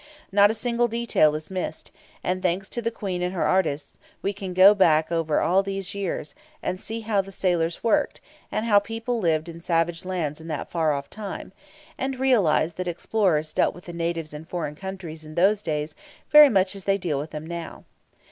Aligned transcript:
Not 0.31 0.49
a 0.49 0.55
single 0.55 0.87
detail 0.87 1.35
is 1.35 1.51
missed, 1.51 1.91
and, 2.23 2.41
thanks 2.41 2.69
to 2.69 2.81
the 2.81 2.89
Queen 2.89 3.21
and 3.21 3.35
her 3.35 3.43
artists, 3.43 3.99
we 4.23 4.33
can 4.33 4.51
go 4.55 4.73
back 4.73 5.11
over 5.11 5.39
all 5.41 5.61
these 5.61 5.93
years, 5.93 6.33
and 6.63 6.81
see 6.81 7.01
how 7.01 7.21
sailors 7.21 7.83
worked, 7.83 8.19
and 8.51 8.65
how 8.65 8.79
people 8.79 9.19
lived 9.19 9.47
in 9.47 9.61
savage 9.61 10.03
lands 10.03 10.41
in 10.41 10.47
that 10.47 10.71
far 10.71 10.91
off 10.91 11.07
time, 11.11 11.51
and 11.99 12.19
realize 12.19 12.73
that 12.73 12.87
explorers 12.87 13.53
dealt 13.53 13.75
with 13.75 13.85
the 13.85 13.93
natives 13.93 14.33
in 14.33 14.43
foreign 14.45 14.73
countries 14.75 15.23
in 15.23 15.35
those 15.35 15.61
days 15.61 15.93
very 16.31 16.49
much 16.49 16.75
as 16.75 16.85
they 16.85 16.97
deal 16.97 17.19
with 17.19 17.29
them 17.29 17.45
now. 17.45 17.83